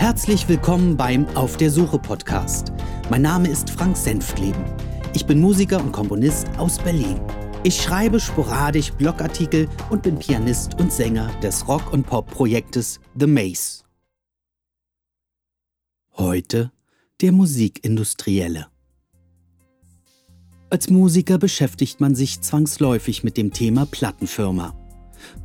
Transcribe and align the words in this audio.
Herzlich 0.00 0.48
willkommen 0.48 0.96
beim 0.96 1.28
Auf 1.36 1.58
der 1.58 1.70
Suche 1.70 1.98
Podcast. 1.98 2.72
Mein 3.10 3.20
Name 3.20 3.50
ist 3.50 3.68
Frank 3.68 3.98
Senftleben. 3.98 4.64
Ich 5.12 5.26
bin 5.26 5.38
Musiker 5.38 5.78
und 5.78 5.92
Komponist 5.92 6.48
aus 6.56 6.78
Berlin. 6.78 7.20
Ich 7.64 7.82
schreibe 7.82 8.18
sporadisch 8.18 8.92
Blogartikel 8.92 9.68
und 9.90 10.02
bin 10.02 10.18
Pianist 10.18 10.80
und 10.80 10.90
Sänger 10.90 11.30
des 11.42 11.68
Rock- 11.68 11.92
und 11.92 12.06
Pop-Projektes 12.06 12.98
The 13.14 13.26
Maze. 13.26 13.84
Heute 16.16 16.72
der 17.20 17.32
Musikindustrielle. 17.32 18.68
Als 20.70 20.88
Musiker 20.88 21.36
beschäftigt 21.36 22.00
man 22.00 22.14
sich 22.14 22.40
zwangsläufig 22.40 23.22
mit 23.22 23.36
dem 23.36 23.52
Thema 23.52 23.84
Plattenfirma. 23.84 24.79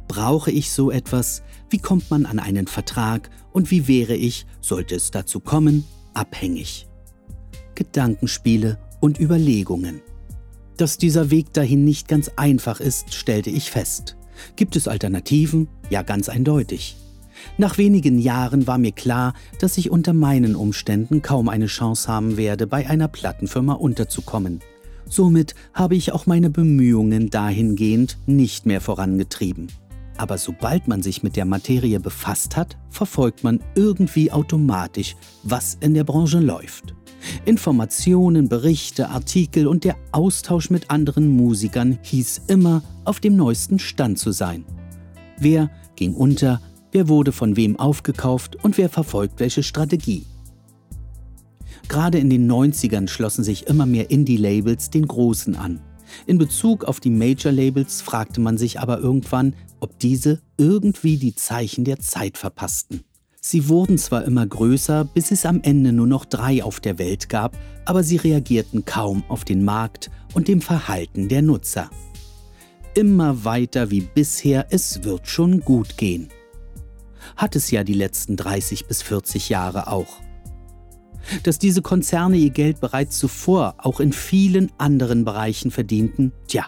Brauche 0.08 0.52
ich 0.52 0.72
so 0.72 0.92
etwas? 0.92 1.42
Wie 1.70 1.80
kommt 1.80 2.10
man 2.12 2.26
an 2.26 2.40
einen 2.40 2.68
Vertrag? 2.68 3.30
Und 3.52 3.72
wie 3.72 3.88
wäre 3.88 4.16
ich, 4.16 4.46
sollte 4.62 4.96
es 4.96 5.12
dazu 5.12 5.40
kommen, 5.40 5.86
abhängig? 6.14 6.88
Gedankenspiele 7.76 8.78
und 9.00 9.20
Überlegungen. 9.20 10.02
Dass 10.78 10.98
dieser 10.98 11.32
Weg 11.32 11.54
dahin 11.54 11.86
nicht 11.86 12.08
ganz 12.08 12.32
einfach 12.36 12.80
ist, 12.80 13.14
stellte 13.14 13.50
ich 13.50 13.72
fest. 13.72 14.18
Gibt 14.56 14.76
es 14.76 14.88
Alternativen? 14.88 15.70
Ja, 15.90 16.02
ganz 16.02 16.28
eindeutig. 16.30 16.98
Nach 17.58 17.78
wenigen 17.78 18.18
Jahren 18.18 18.68
war 18.68 18.78
mir 18.78 18.92
klar, 18.92 19.34
dass 19.60 19.78
ich 19.78 19.90
unter 19.90 20.14
meinen 20.14 20.56
Umständen 20.56 21.22
kaum 21.22 21.50
eine 21.50 21.68
Chance 21.68 22.08
haben 22.08 22.38
werde, 22.38 22.68
bei 22.68 22.88
einer 22.88 23.08
Plattenfirma 23.08 23.74
unterzukommen. 23.74 24.62
Somit 25.08 25.56
habe 25.74 25.96
ich 25.96 26.12
auch 26.12 26.26
meine 26.26 26.50
Bemühungen 26.50 27.30
dahingehend 27.30 28.18
nicht 28.26 28.66
mehr 28.66 28.82
vorangetrieben. 28.82 29.68
Aber 30.18 30.38
sobald 30.38 30.88
man 30.88 31.02
sich 31.02 31.24
mit 31.24 31.36
der 31.36 31.46
Materie 31.46 32.00
befasst 32.00 32.56
hat, 32.56 32.78
verfolgt 32.90 33.44
man 33.44 33.60
irgendwie 33.76 34.32
automatisch, 34.32 35.16
was 35.44 35.78
in 35.82 35.94
der 35.94 36.06
Branche 36.06 36.40
läuft. 36.40 36.96
Informationen, 37.46 38.48
Berichte, 38.48 39.10
Artikel 39.10 39.68
und 39.68 39.84
der 39.84 39.96
Austausch 40.12 40.70
mit 40.70 40.90
anderen 40.90 41.30
Musikern 41.30 41.98
hieß 42.02 42.44
immer, 42.48 42.82
auf 43.04 43.20
dem 43.20 43.36
neuesten 43.36 43.80
Stand 43.80 44.20
zu 44.20 44.32
sein. 44.32 44.64
Wer 45.38 45.70
ging 45.96 46.14
unter, 46.14 46.62
wer 46.92 47.10
wurde 47.10 47.32
von 47.32 47.56
wem 47.58 47.78
aufgekauft 47.78 48.64
und 48.64 48.78
wer 48.78 48.90
verfolgt 48.90 49.40
welche 49.40 49.64
Strategie. 49.64 50.26
Gerade 51.88 52.18
in 52.18 52.30
den 52.30 52.50
90ern 52.50 53.08
schlossen 53.08 53.44
sich 53.44 53.68
immer 53.68 53.86
mehr 53.86 54.10
Indie-Labels 54.10 54.90
den 54.90 55.08
Großen 55.08 55.56
an. 55.56 55.82
In 56.28 56.38
Bezug 56.38 56.84
auf 56.84 57.00
die 57.00 57.10
Major-Labels 57.10 58.02
fragte 58.02 58.40
man 58.40 58.58
sich 58.58 58.80
aber 58.80 59.00
irgendwann, 59.00 59.56
ob 59.80 60.00
diese 60.00 60.42
irgendwie 60.58 61.18
die 61.18 61.36
Zeichen 61.36 61.84
der 61.84 62.00
Zeit 62.00 62.38
verpassten. 62.38 63.04
Sie 63.42 63.70
wurden 63.70 64.00
zwar 64.00 64.24
immer 64.24 64.46
größer, 64.48 65.06
bis 65.06 65.30
es 65.30 65.46
am 65.46 65.62
Ende 65.62 65.92
nur 65.92 66.08
noch 66.08 66.26
drei 66.26 66.64
auf 66.64 66.80
der 66.80 66.98
Welt 66.98 67.30
gab, 67.30 67.56
aber 67.86 68.02
sie 68.02 68.18
reagierten 68.18 68.86
kaum 68.86 69.24
auf 69.28 69.46
den 69.46 69.64
Markt 69.64 70.10
und 70.34 70.48
dem 70.48 70.62
Verhalten 70.62 71.30
der 71.30 71.44
Nutzer. 71.44 71.92
Immer 72.96 73.46
weiter 73.46 73.92
wie 73.92 74.02
bisher, 74.02 74.68
es 74.72 75.04
wird 75.04 75.28
schon 75.28 75.60
gut 75.60 75.98
gehen. 75.98 76.30
Hat 77.36 77.56
es 77.56 77.70
ja 77.70 77.84
die 77.84 77.94
letzten 77.94 78.36
30 78.36 78.88
bis 78.88 79.04
40 79.04 79.50
Jahre 79.50 79.88
auch. 79.88 80.25
Dass 81.44 81.60
diese 81.60 81.82
Konzerne 81.82 82.38
ihr 82.38 82.50
Geld 82.50 82.80
bereits 82.80 83.18
zuvor 83.18 83.76
auch 83.78 84.00
in 84.00 84.14
vielen 84.14 84.72
anderen 84.78 85.26
Bereichen 85.26 85.72
verdienten, 85.72 86.32
tja, 86.48 86.66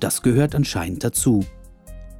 das 0.00 0.22
gehört 0.22 0.54
anscheinend 0.54 1.04
dazu. 1.04 1.44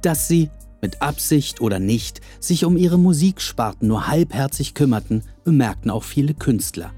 Dass 0.01 0.27
sie, 0.27 0.49
mit 0.81 1.01
Absicht 1.01 1.61
oder 1.61 1.79
nicht, 1.79 2.21
sich 2.39 2.65
um 2.65 2.77
ihre 2.77 2.97
Musiksparten 2.97 3.87
nur 3.87 4.07
halbherzig 4.07 4.73
kümmerten, 4.73 5.23
bemerkten 5.43 5.91
auch 5.91 6.03
viele 6.03 6.33
Künstler. 6.33 6.91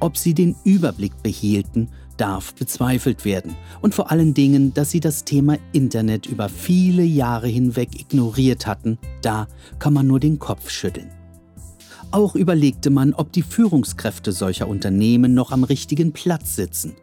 Ob 0.00 0.16
sie 0.16 0.34
den 0.34 0.54
Überblick 0.64 1.22
behielten, 1.22 1.88
darf 2.18 2.54
bezweifelt 2.54 3.24
werden. 3.24 3.56
Und 3.80 3.94
vor 3.94 4.10
allen 4.10 4.34
Dingen, 4.34 4.74
dass 4.74 4.90
sie 4.90 5.00
das 5.00 5.24
Thema 5.24 5.56
Internet 5.72 6.26
über 6.26 6.48
viele 6.48 7.02
Jahre 7.02 7.48
hinweg 7.48 7.98
ignoriert 7.98 8.66
hatten, 8.66 8.98
da 9.22 9.46
kann 9.78 9.94
man 9.94 10.06
nur 10.06 10.20
den 10.20 10.38
Kopf 10.38 10.70
schütteln. 10.70 11.17
Auch 12.10 12.34
überlegte 12.34 12.90
man, 12.90 13.12
ob 13.12 13.32
die 13.32 13.42
Führungskräfte 13.42 14.32
solcher 14.32 14.68
Unternehmen 14.68 15.34
noch 15.34 15.52
am 15.52 15.64
richtigen 15.64 16.12
Platz 16.12 16.56
sitzen. 16.56 16.96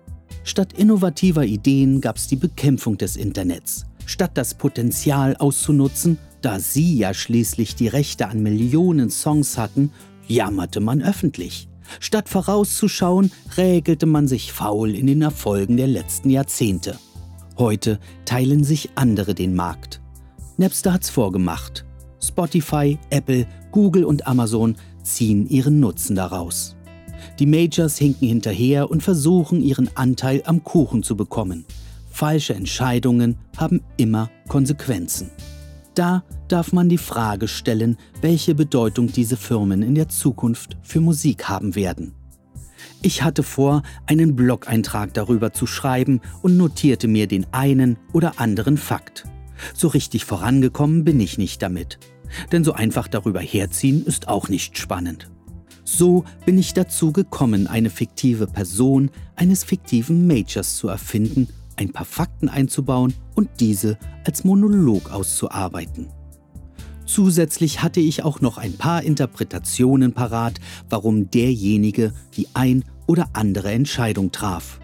Statt 0.44 0.74
innovativer 0.74 1.46
Ideen 1.46 2.02
gab 2.02 2.18
es 2.18 2.28
die 2.28 2.36
Bekämpfung 2.36 2.98
des 2.98 3.16
Internets. 3.16 3.86
Statt 4.06 4.32
das 4.36 4.56
Potenzial 4.56 5.36
auszunutzen, 5.38 6.18
da 6.42 6.60
sie 6.60 6.98
ja 6.98 7.14
schließlich 7.14 7.76
die 7.76 7.88
Rechte 7.88 8.28
an 8.28 8.42
Millionen 8.42 9.10
Songs 9.10 9.58
hatten, 9.58 9.92
jammerte 10.28 10.80
man 10.80 11.02
öffentlich. 11.02 11.68
Statt 12.00 12.30
vorauszuschauen, 12.30 13.32
räkelte 13.58 14.06
man 14.06 14.28
sich 14.28 14.54
faul 14.54 14.96
in 14.96 15.08
den 15.08 15.22
Erfolgen 15.22 15.78
der 15.78 15.88
letzten 15.88 16.30
Jahrzehnte. 16.30 16.98
Heute 17.58 18.00
teilen 18.26 18.64
sich 18.64 18.90
andere 18.96 19.34
den 19.34 19.56
Markt. 19.56 20.02
Napster 20.58 20.94
hat's 20.94 21.10
vorgemacht. 21.10 21.86
Spotify, 22.22 22.98
Apple, 23.12 23.48
Google 23.72 24.04
und 24.04 24.26
Amazon 24.28 24.76
ziehen 25.06 25.48
ihren 25.48 25.80
Nutzen 25.80 26.16
daraus. 26.16 26.76
Die 27.40 27.46
Majors 27.46 27.98
hinken 27.98 28.28
hinterher 28.28 28.90
und 28.90 29.04
versuchen 29.04 29.62
ihren 29.62 29.90
Anteil 29.96 30.44
am 30.46 30.64
Kuchen 30.64 31.04
zu 31.04 31.16
bekommen. 31.16 31.66
Falsche 32.10 32.54
Entscheidungen 32.54 33.38
haben 33.58 33.82
immer 33.98 34.30
Konsequenzen. 34.48 35.32
Da 35.96 36.24
darf 36.48 36.74
man 36.74 36.90
die 36.90 36.98
Frage 36.98 37.48
stellen, 37.48 37.98
welche 38.22 38.56
Bedeutung 38.56 39.12
diese 39.12 39.38
Firmen 39.38 39.82
in 39.82 39.96
der 39.96 40.10
Zukunft 40.10 40.78
für 40.82 41.02
Musik 41.02 41.48
haben 41.50 41.76
werden. 41.76 42.14
Ich 43.02 43.24
hatte 43.24 43.44
vor, 43.44 43.84
einen 44.06 44.36
Blog-Eintrag 44.36 45.14
darüber 45.14 45.54
zu 45.54 45.68
schreiben 45.68 46.22
und 46.42 46.58
notierte 46.58 47.08
mir 47.08 47.28
den 47.28 47.46
einen 47.52 47.98
oder 48.14 48.40
anderen 48.40 48.78
Fakt. 48.78 49.26
So 49.74 49.88
richtig 49.88 50.26
vorangekommen 50.26 51.04
bin 51.04 51.20
ich 51.20 51.38
nicht 51.38 51.62
damit. 51.62 52.00
Denn 52.52 52.64
so 52.64 52.74
einfach 52.74 53.08
darüber 53.08 53.42
herziehen 53.42 54.06
ist 54.06 54.28
auch 54.28 54.50
nicht 54.50 54.78
spannend. 54.78 55.30
So 55.84 56.26
bin 56.46 56.58
ich 56.58 56.74
dazu 56.74 57.12
gekommen, 57.12 57.68
eine 57.68 57.92
fiktive 57.92 58.48
Person 58.48 59.12
eines 59.36 59.64
fiktiven 59.64 60.26
Majors 60.26 60.78
zu 60.78 60.88
erfinden, 60.88 61.48
ein 61.76 61.92
paar 61.92 62.06
Fakten 62.06 62.50
einzubauen 62.50 63.14
und 63.36 63.50
diese 63.60 63.98
als 64.26 64.44
Monolog 64.44 65.12
auszuarbeiten. 65.12 66.08
Zusätzlich 67.06 67.84
hatte 67.84 68.00
ich 68.00 68.24
auch 68.24 68.42
noch 68.42 68.58
ein 68.58 68.74
paar 68.74 69.04
Interpretationen 69.04 70.14
parat, 70.14 70.60
warum 70.90 71.30
derjenige 71.30 72.14
die 72.36 72.48
ein 72.56 72.84
oder 73.06 73.30
andere 73.34 73.72
Entscheidung 73.72 74.32
traf. 74.32 74.80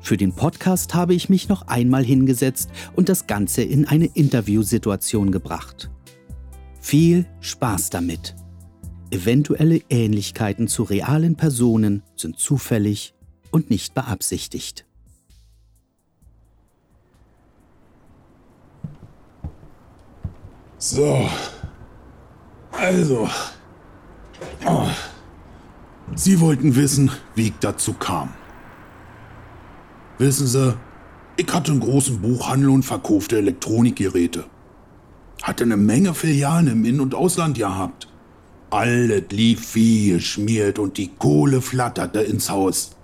Für 0.00 0.18
den 0.18 0.34
Podcast 0.34 0.94
habe 0.94 1.14
ich 1.14 1.28
mich 1.28 1.48
noch 1.48 1.62
einmal 1.66 2.04
hingesetzt 2.04 2.70
und 2.94 3.08
das 3.08 3.26
Ganze 3.26 3.62
in 3.62 3.86
eine 3.86 4.06
Interviewsituation 4.06 5.32
gebracht. 5.32 5.90
Viel 6.86 7.26
Spaß 7.40 7.90
damit. 7.90 8.36
Eventuelle 9.10 9.80
Ähnlichkeiten 9.88 10.68
zu 10.68 10.84
realen 10.84 11.34
Personen 11.34 12.04
sind 12.14 12.38
zufällig 12.38 13.12
und 13.50 13.70
nicht 13.70 13.92
beabsichtigt. 13.92 14.86
So, 20.78 21.28
also, 22.70 23.28
oh. 24.64 24.86
Sie 26.14 26.38
wollten 26.38 26.76
wissen, 26.76 27.10
wie 27.34 27.48
ich 27.48 27.54
dazu 27.58 27.94
kam. 27.94 28.32
Wissen 30.18 30.46
Sie, 30.46 30.76
ich 31.36 31.52
hatte 31.52 31.72
einen 31.72 31.80
großen 31.80 32.22
Buchhandel 32.22 32.68
und 32.68 32.84
verkaufte 32.84 33.38
Elektronikgeräte. 33.38 34.44
Hatte 35.42 35.64
eine 35.64 35.76
Menge 35.76 36.14
Filialen 36.14 36.66
im 36.68 36.84
In- 36.84 37.00
und 37.00 37.14
Ausland 37.14 37.56
gehabt. 37.58 38.08
Alles 38.70 39.24
lief 39.30 39.74
wie 39.74 40.10
geschmiert 40.10 40.78
und 40.78 40.98
die 40.98 41.08
Kohle 41.08 41.60
flatterte 41.62 42.20
ins 42.20 42.50
Haus. 42.50 42.96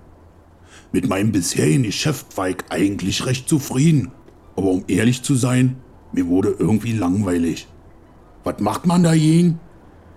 Mit 0.91 1.09
meinem 1.09 1.33
bisherigen 1.33 1.85
Geschäft 1.85 2.37
war 2.37 2.49
ich 2.49 2.59
eigentlich 2.69 3.25
recht 3.27 3.49
zufrieden. 3.49 4.11
Aber 4.57 4.69
um 4.69 4.85
ehrlich 4.89 5.23
zu 5.23 5.35
sein, 5.35 5.77
mir 6.13 6.27
wurde 6.27 6.55
irgendwie 6.59 6.93
langweilig. 6.93 7.67
Was 8.45 8.61
macht 8.61 8.87
man 8.87 9.03
da 9.03 9.13
jeden? 9.13 9.61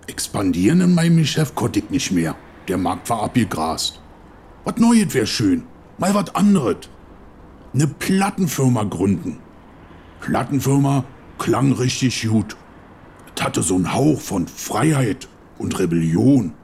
Expandieren 0.06 0.80
in 0.80 0.94
meinem 0.94 1.16
Geschäft 1.16 1.54
konnte 1.54 1.78
ich 1.78 1.90
nicht 1.90 2.12
mehr. 2.12 2.36
Der 2.68 2.76
Markt 2.76 3.08
war 3.08 3.22
abgegrast. 3.22 4.00
Was 4.64 4.76
Neues 4.76 5.14
wäre 5.14 5.26
schön. 5.26 5.62
Mal 5.98 6.14
was 6.14 6.34
anderes. 6.34 6.76
Eine 7.72 7.86
Plattenfirma 7.86 8.84
gründen. 8.84 9.38
Plattenfirma 10.20 11.04
klang 11.38 11.72
richtig 11.72 12.28
gut. 12.28 12.56
Es 13.34 13.42
hatte 13.42 13.62
so 13.62 13.74
einen 13.74 13.92
Hauch 13.92 14.20
von 14.20 14.46
Freiheit 14.48 15.28
und 15.58 15.78
Rebellion. 15.78 16.54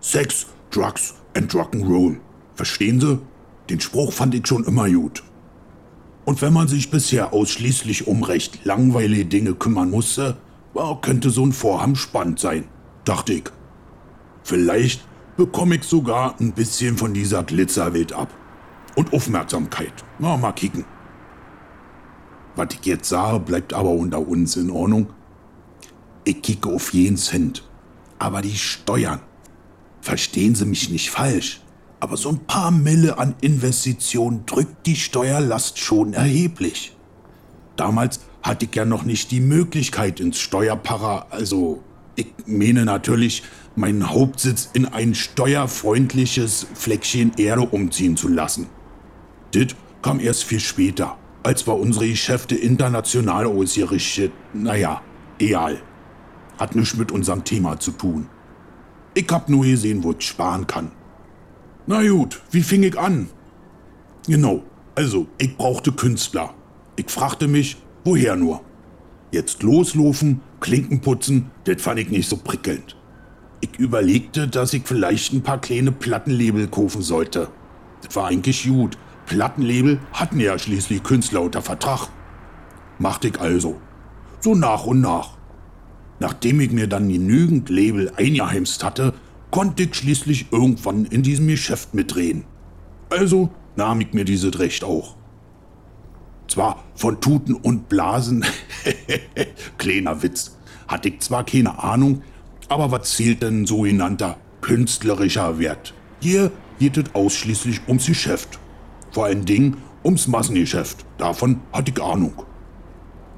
Sex, 0.00 0.46
Drugs 0.70 1.14
and 1.34 1.52
Rock'n'Roll. 1.52 2.18
Verstehen 2.54 3.00
Sie? 3.00 3.18
Den 3.68 3.80
Spruch 3.80 4.12
fand 4.12 4.34
ich 4.34 4.46
schon 4.46 4.64
immer 4.64 4.88
gut. 4.88 5.22
Und 6.24 6.42
wenn 6.42 6.52
man 6.52 6.68
sich 6.68 6.90
bisher 6.90 7.32
ausschließlich 7.32 8.06
um 8.06 8.22
recht 8.22 8.64
langweilige 8.64 9.26
Dinge 9.26 9.54
kümmern 9.54 9.90
musste, 9.90 10.36
könnte 11.00 11.30
so 11.30 11.44
ein 11.44 11.52
Vorhaben 11.52 11.96
spannend 11.96 12.38
sein. 12.38 12.64
dachte 13.04 13.32
ich. 13.34 13.44
Vielleicht 14.42 15.06
bekomme 15.36 15.76
ich 15.76 15.84
sogar 15.84 16.34
ein 16.40 16.52
bisschen 16.52 16.96
von 16.96 17.14
dieser 17.14 17.44
Glitzerwelt 17.44 18.12
ab. 18.12 18.28
Und 18.94 19.12
Aufmerksamkeit. 19.12 19.92
Na, 20.18 20.36
mal 20.36 20.52
kicken. 20.52 20.84
Was 22.56 22.68
ich 22.72 22.86
jetzt 22.86 23.10
sage, 23.10 23.38
bleibt 23.40 23.74
aber 23.74 23.90
unter 23.90 24.26
uns 24.26 24.56
in 24.56 24.70
Ordnung. 24.70 25.08
Ich 26.24 26.40
kicke 26.40 26.70
auf 26.70 26.92
jeden 26.94 27.18
Cent. 27.18 27.62
Aber 28.18 28.40
die 28.40 28.56
Steuern. 28.56 29.20
Verstehen 30.00 30.54
Sie 30.54 30.64
mich 30.64 30.88
nicht 30.90 31.10
falsch. 31.10 31.60
Aber 32.00 32.16
so 32.16 32.30
ein 32.30 32.46
paar 32.46 32.70
Mille 32.70 33.18
an 33.18 33.34
Investitionen 33.42 34.46
drückt 34.46 34.86
die 34.86 34.96
Steuerlast 34.96 35.78
schon 35.78 36.14
erheblich. 36.14 36.96
Damals 37.76 38.20
hatte 38.42 38.64
ich 38.64 38.74
ja 38.74 38.86
noch 38.86 39.04
nicht 39.04 39.30
die 39.30 39.40
Möglichkeit 39.40 40.18
ins 40.20 40.38
Steuerpara, 40.38 41.26
also 41.30 41.82
ich 42.14 42.28
meine 42.46 42.84
natürlich, 42.84 43.42
meinen 43.74 44.08
Hauptsitz 44.08 44.70
in 44.72 44.86
ein 44.86 45.14
steuerfreundliches 45.14 46.66
Fleckchen 46.74 47.32
Erde 47.36 47.62
umziehen 47.62 48.16
zu 48.16 48.28
lassen. 48.28 48.68
Dit 49.52 49.76
kam 50.00 50.20
erst 50.20 50.44
viel 50.44 50.60
später 50.60 51.18
als 51.46 51.64
wir 51.64 51.76
unsere 51.76 52.08
Geschäfte 52.08 52.56
international 52.56 53.46
ausgerichtet. 53.46 54.32
Naja, 54.52 55.00
egal. 55.38 55.80
Hat 56.58 56.74
nichts 56.74 56.96
mit 56.96 57.12
unserem 57.12 57.44
Thema 57.44 57.78
zu 57.78 57.92
tun. 57.92 58.26
Ich 59.14 59.28
hab 59.30 59.48
nur 59.48 59.64
gesehen, 59.64 60.02
wo 60.02 60.10
ich 60.10 60.26
sparen 60.26 60.66
kann. 60.66 60.90
Na 61.86 62.04
gut, 62.04 62.42
wie 62.50 62.62
fing 62.62 62.82
ich 62.82 62.98
an? 62.98 63.28
Genau, 64.26 64.64
also 64.96 65.28
ich 65.38 65.56
brauchte 65.56 65.92
Künstler. 65.92 66.52
Ich 66.96 67.08
fragte 67.08 67.46
mich, 67.46 67.76
woher 68.02 68.34
nur? 68.34 68.62
Jetzt 69.30 69.62
loslaufen, 69.62 70.40
Klinken 70.58 71.00
putzen, 71.00 71.52
das 71.62 71.80
fand 71.80 72.00
ich 72.00 72.08
nicht 72.08 72.28
so 72.28 72.38
prickelnd. 72.38 72.96
Ich 73.60 73.78
überlegte, 73.78 74.48
dass 74.48 74.74
ich 74.74 74.82
vielleicht 74.84 75.32
ein 75.32 75.42
paar 75.42 75.60
kleine 75.60 75.92
Plattenlabel 75.92 76.66
kaufen 76.66 77.02
sollte. 77.02 77.50
Das 78.02 78.16
war 78.16 78.26
eigentlich 78.26 78.66
gut, 78.66 78.98
Plattenlabel 79.26 80.00
hatten 80.12 80.40
ja 80.40 80.58
schließlich 80.58 81.02
Künstler 81.02 81.42
unter 81.42 81.62
Vertrag. 81.62 82.08
Machte 82.98 83.28
ich 83.28 83.40
also. 83.40 83.80
So 84.40 84.54
nach 84.54 84.86
und 84.86 85.00
nach. 85.00 85.36
Nachdem 86.18 86.60
ich 86.60 86.70
mir 86.70 86.86
dann 86.86 87.08
genügend 87.08 87.68
Label 87.68 88.12
eingeheimst 88.16 88.82
hatte, 88.82 89.14
konnte 89.50 89.82
ich 89.82 89.94
schließlich 89.94 90.52
irgendwann 90.52 91.04
in 91.04 91.22
diesem 91.22 91.48
Geschäft 91.48 91.94
mitdrehen. 91.94 92.44
Also 93.10 93.50
nahm 93.74 94.00
ich 94.00 94.12
mir 94.12 94.24
dieses 94.24 94.58
Recht 94.58 94.84
auch. 94.84 95.16
Zwar 96.48 96.84
von 96.94 97.20
Tuten 97.20 97.54
und 97.54 97.88
Blasen, 97.88 98.44
kleiner 99.78 100.22
Witz, 100.22 100.56
hatte 100.86 101.08
ich 101.08 101.20
zwar 101.20 101.44
keine 101.44 101.82
Ahnung, 101.82 102.22
aber 102.68 102.90
was 102.92 103.14
zählt 103.14 103.42
denn 103.42 103.66
sogenannter 103.66 104.36
künstlerischer 104.60 105.58
Wert? 105.58 105.92
Hier 106.20 106.52
geht 106.78 106.96
es 106.96 107.14
ausschließlich 107.14 107.80
ums 107.88 108.06
Geschäft. 108.06 108.58
Vor 109.16 109.24
allen 109.24 109.46
Dingen 109.46 109.78
ums 110.04 110.28
Massengeschäft. 110.28 111.06
Davon 111.16 111.62
hatte 111.72 111.90
ich 111.90 112.02
Ahnung. 112.02 112.34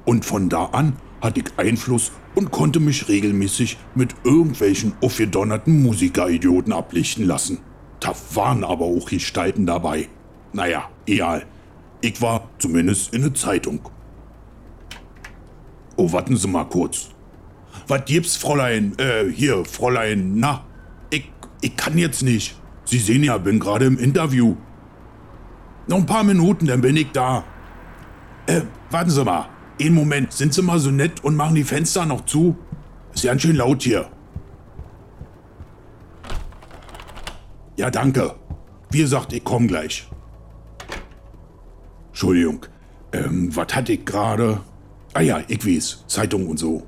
Und 0.03 0.25
von 0.25 0.49
da 0.49 0.65
an 0.65 0.97
hatte 1.21 1.39
ich 1.39 1.45
Einfluss 1.55 2.11
und 2.35 2.51
konnte 2.51 2.81
mich 2.81 3.07
regelmäßig 3.07 3.77
mit 3.95 4.13
irgendwelchen 4.25 4.91
aufgedonnerten 5.01 5.81
Musikeridioten 5.81 6.73
ablichten 6.73 7.25
lassen. 7.25 7.59
Da 8.01 8.13
waren 8.33 8.65
aber 8.65 8.87
auch 8.87 9.07
Gestalten 9.09 9.65
dabei. 9.65 10.09
Naja, 10.51 10.89
egal. 11.05 11.45
Ich 12.01 12.21
war 12.21 12.49
zumindest 12.57 13.13
in 13.13 13.21
der 13.21 13.33
Zeitung. 13.33 13.79
Oh, 15.95 16.11
warten 16.11 16.35
Sie 16.35 16.47
mal 16.49 16.65
kurz. 16.65 17.07
Was 17.87 18.03
gibt's, 18.03 18.35
Fräulein? 18.35 18.97
Äh, 18.97 19.31
hier, 19.31 19.63
Fräulein, 19.63 20.33
na? 20.41 20.65
Ich, 21.09 21.31
ich 21.61 21.77
kann 21.77 21.97
jetzt 21.97 22.21
nicht. 22.21 22.59
Sie 22.83 22.99
sehen 22.99 23.23
ja, 23.23 23.37
bin 23.37 23.61
gerade 23.61 23.85
im 23.85 23.97
Interview. 23.97 24.57
Noch 25.89 25.97
ein 25.97 26.05
paar 26.05 26.23
Minuten, 26.23 26.67
dann 26.67 26.81
bin 26.81 26.95
ich 26.95 27.11
da. 27.13 27.43
Äh, 28.45 28.61
warten 28.91 29.09
Sie 29.09 29.25
mal. 29.25 29.49
Einen 29.81 29.95
Moment, 29.95 30.31
sind 30.33 30.53
Sie 30.53 30.61
mal 30.61 30.77
so 30.77 30.91
nett 30.91 31.23
und 31.23 31.35
machen 31.35 31.55
die 31.55 31.63
Fenster 31.63 32.05
noch 32.05 32.25
zu? 32.25 32.55
Ist 33.11 33.23
ja 33.23 33.31
ganz 33.31 33.41
schön 33.41 33.55
laut 33.55 33.81
hier. 33.81 34.07
Ja, 37.75 37.89
danke. 37.89 38.35
Wie 38.91 38.99
gesagt, 38.99 39.33
ich 39.33 39.43
komm 39.43 39.67
gleich. 39.67 40.07
Entschuldigung. 42.09 42.67
Ähm, 43.11 43.55
was 43.55 43.73
hatte 43.73 43.93
ich 43.93 44.05
gerade? 44.05 44.61
Ah 45.15 45.21
ja, 45.21 45.41
ich 45.47 45.65
weiß, 45.65 46.03
Zeitung 46.05 46.45
und 46.49 46.59
so. 46.59 46.83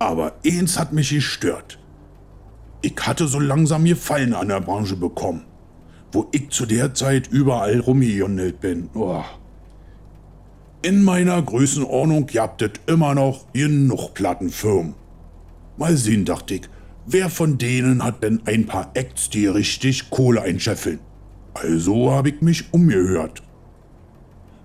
Aber 0.00 0.32
eins 0.44 0.76
hat 0.76 0.92
mich 0.92 1.10
gestört. 1.10 1.78
Ich 2.82 2.96
hatte 3.00 3.28
so 3.28 3.38
langsam 3.38 3.84
Gefallen 3.84 4.34
an 4.34 4.48
der 4.48 4.60
Branche 4.60 4.96
bekommen 4.96 5.44
wo 6.12 6.28
ich 6.32 6.50
zu 6.50 6.66
der 6.66 6.94
Zeit 6.94 7.28
überall 7.28 7.80
rumgejonelt 7.80 8.60
bin. 8.60 8.90
Oh. 8.94 9.22
In 10.82 11.04
meiner 11.04 11.40
Größenordnung 11.42 12.28
habt 12.36 12.62
es 12.62 12.70
immer 12.86 13.14
noch 13.14 13.52
genug 13.52 14.14
Plattenfirmen. 14.14 14.94
Mal 15.76 15.96
sehen, 15.96 16.24
dachte 16.24 16.54
ich, 16.54 16.62
wer 17.06 17.30
von 17.30 17.58
denen 17.58 18.02
hat 18.02 18.22
denn 18.22 18.40
ein 18.46 18.66
paar 18.66 18.90
Acts, 18.94 19.30
die 19.30 19.46
richtig 19.46 20.10
Kohle 20.10 20.42
einscheffeln? 20.42 20.98
Also 21.54 22.10
habe 22.10 22.30
ich 22.30 22.40
mich 22.40 22.72
umgehört. 22.72 23.42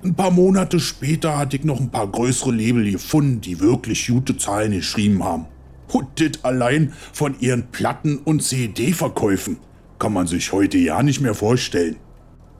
Ein 0.03 0.13
paar 0.13 0.31
Monate 0.31 0.79
später 0.79 1.37
hatte 1.37 1.57
ich 1.57 1.63
noch 1.63 1.79
ein 1.79 1.89
paar 1.89 2.07
größere 2.07 2.51
Label 2.51 2.89
gefunden, 2.91 3.41
die 3.41 3.59
wirklich 3.59 4.07
gute 4.07 4.37
Zahlen 4.37 4.71
geschrieben 4.71 5.23
haben. 5.23 5.45
Und 5.91 6.07
das 6.19 6.43
allein 6.43 6.93
von 7.11 7.39
ihren 7.39 7.71
Platten- 7.71 8.19
und 8.19 8.43
CD-Verkäufen 8.43 9.57
kann 10.05 10.13
man 10.13 10.27
sich 10.27 10.51
heute 10.51 10.77
ja 10.77 11.01
nicht 11.01 11.19
mehr 11.19 11.33
vorstellen. 11.33 11.95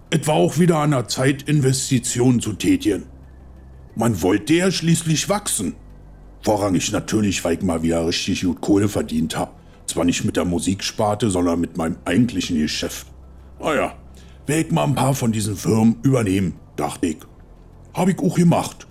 Es 0.10 0.26
war 0.26 0.34
auch 0.34 0.58
wieder 0.58 0.80
an 0.80 0.90
der 0.90 1.08
Zeit, 1.08 1.44
Investitionen 1.44 2.40
zu 2.40 2.54
tätigen. 2.54 3.04
Man 3.96 4.20
wollte 4.24 4.56
ja 4.56 4.72
schließlich 4.72 5.30
wachsen. 5.30 5.76
Vorrangig 6.42 6.92
natürlich, 6.92 7.46
weil 7.46 7.58
ich 7.58 7.62
mal 7.62 7.84
wieder 7.84 8.08
richtig 8.08 8.42
gut 8.42 8.62
Kohle 8.62 8.90
verdient 8.90 9.38
habe. 9.38 9.52
Zwar 9.86 10.06
nicht 10.06 10.26
mit 10.26 10.38
der 10.38 10.46
Musiksparte, 10.46 11.30
sondern 11.30 11.60
mit 11.60 11.78
meinem 11.78 11.98
eigentlichen 12.04 12.58
Geschäft. 12.58 13.06
Naja, 13.60 13.94
werde 14.48 14.66
ich 14.66 14.72
mal 14.72 14.86
ein 14.86 14.96
paar 14.96 15.14
von 15.14 15.32
diesen 15.32 15.56
Firmen 15.56 15.98
übernehmen, 16.02 16.56
dachte 16.78 17.06
ich. 17.06 17.18
Hab 17.94 18.08
ich 18.08 18.18
auch 18.18 18.38
gemacht. 18.38 18.88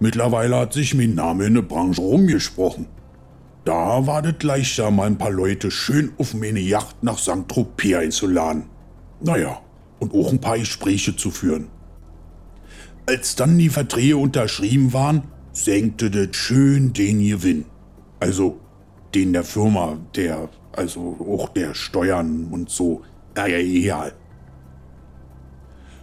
Mittlerweile 0.00 0.56
hat 0.56 0.72
sich 0.72 0.92
mein 0.92 1.14
Name 1.14 1.44
in 1.44 1.54
der 1.54 1.62
Branche 1.62 2.00
rumgesprochen. 2.00 2.88
Da 3.66 4.06
war 4.06 4.22
das 4.22 4.44
leichter, 4.44 4.92
mal 4.92 5.08
ein 5.08 5.18
paar 5.18 5.32
Leute 5.32 5.72
schön 5.72 6.12
auf 6.18 6.34
meine 6.34 6.60
Yacht 6.60 7.02
nach 7.02 7.18
St. 7.18 7.48
Tropez 7.48 7.96
einzuladen. 7.96 8.66
Naja, 9.20 9.60
und 9.98 10.14
auch 10.14 10.30
ein 10.30 10.40
paar 10.40 10.56
Gespräche 10.56 11.16
zu 11.16 11.32
führen. 11.32 11.66
Als 13.06 13.34
dann 13.34 13.58
die 13.58 13.68
Verträge 13.68 14.18
unterschrieben 14.18 14.92
waren, 14.92 15.24
senkte 15.52 16.12
das 16.12 16.36
schön 16.36 16.92
den 16.92 17.18
Gewinn. 17.18 17.64
Also 18.20 18.60
den 19.16 19.32
der 19.32 19.42
Firma, 19.42 19.98
der, 20.14 20.48
also 20.70 21.16
auch 21.28 21.48
der 21.48 21.74
Steuern 21.74 22.46
und 22.52 22.70
so. 22.70 23.02
Naja, 23.34 23.58
egal. 23.58 24.12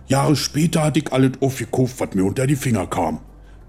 Jahre 0.08 0.36
später 0.36 0.84
hatte 0.84 1.00
ich 1.00 1.14
alles 1.14 1.32
aufgekauft, 1.40 1.98
was 2.02 2.14
mir 2.14 2.26
unter 2.26 2.46
die 2.46 2.58
Finger 2.58 2.88
kam. 2.88 3.22